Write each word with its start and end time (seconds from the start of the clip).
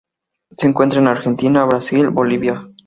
Se 0.49 0.67
encuentra 0.67 0.97
en 0.97 1.05
Argentina, 1.05 1.63
Brasil, 1.63 2.09
Bolivia. 2.09 2.67